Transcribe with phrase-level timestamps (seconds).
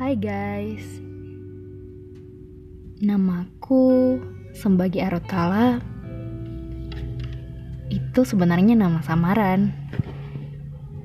[0.00, 0.80] Hai guys.
[3.04, 4.16] Namaku
[4.56, 5.76] Sembagi Arotala
[7.92, 9.68] Itu sebenarnya nama samaran.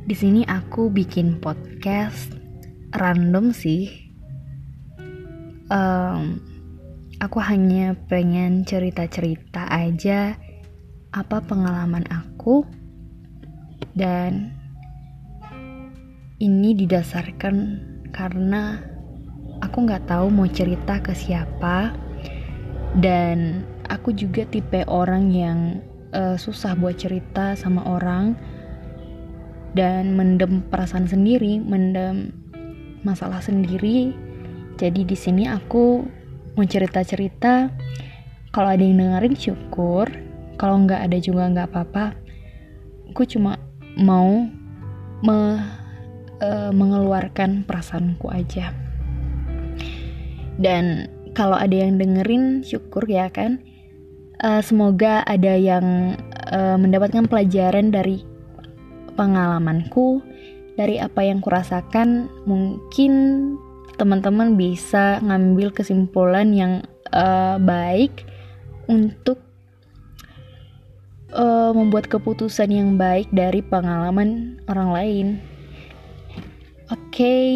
[0.07, 2.39] Di sini aku bikin podcast
[2.95, 4.15] Random sih.
[5.67, 6.39] Um,
[7.19, 10.39] Aku hanya pengen cerita-cerita aja
[11.11, 12.63] Apa pengalaman aku
[13.91, 14.55] Dan
[16.39, 18.79] ini didasarkan karena
[19.59, 21.91] aku nggak tahu mau cerita ke siapa
[22.95, 25.83] dan aku juga tipe orang yang
[26.15, 28.39] uh, susah buat cerita sama orang
[29.75, 32.31] dan mendem perasaan sendiri, mendem
[33.03, 34.15] masalah sendiri.
[34.79, 36.07] Jadi di sini aku
[36.55, 37.67] mau cerita-cerita.
[38.55, 40.07] Kalau ada yang dengerin syukur,
[40.55, 42.15] kalau nggak ada juga nggak apa-apa.
[43.11, 43.59] Aku cuma
[43.99, 44.47] mau
[45.19, 45.39] me
[46.41, 48.71] uh, mengeluarkan perasaanku aja.
[50.55, 53.59] Dan kalau ada yang dengerin syukur ya kan.
[54.43, 56.19] Uh, semoga ada yang
[56.51, 58.19] uh, mendapatkan pelajaran dari
[59.15, 60.19] pengalamanku
[60.75, 62.27] dari apa yang kurasakan.
[62.43, 63.11] Mungkin
[63.95, 66.83] teman-teman bisa ngambil kesimpulan yang
[67.15, 68.27] uh, baik
[68.91, 69.39] untuk
[71.31, 75.27] uh, membuat keputusan yang baik dari pengalaman orang lain.
[76.85, 77.49] Oke, okay,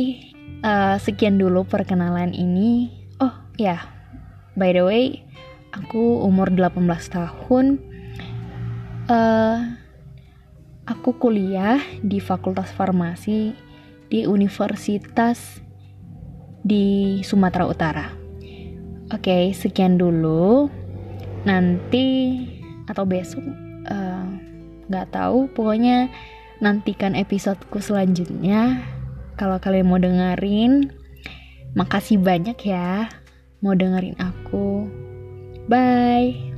[0.65, 2.89] uh, sekian dulu perkenalan ini.
[3.21, 3.29] Oh
[3.61, 3.81] ya, yeah.
[4.57, 5.21] by the way,
[5.69, 6.81] aku umur 18
[7.13, 7.77] tahun.
[9.05, 9.77] Uh,
[10.89, 13.53] aku kuliah di Fakultas Farmasi
[14.09, 15.61] di Universitas
[16.65, 18.09] di Sumatera Utara.
[19.13, 20.73] Oke, okay, sekian dulu.
[21.45, 22.33] Nanti
[22.89, 23.45] atau besok
[23.85, 24.25] eh,
[24.89, 25.53] nggak uh, tahu.
[25.53, 26.09] Pokoknya
[26.65, 28.97] nantikan episodeku selanjutnya
[29.39, 30.91] kalau kalian mau dengerin,
[31.71, 33.07] makasih banyak ya
[33.63, 34.83] mau dengerin aku.
[35.71, 36.48] Bye.